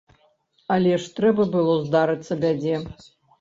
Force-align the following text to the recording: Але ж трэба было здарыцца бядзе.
Але 0.75 0.93
ж 1.03 1.11
трэба 1.19 1.45
было 1.57 1.75
здарыцца 1.91 2.39
бядзе. 2.47 2.81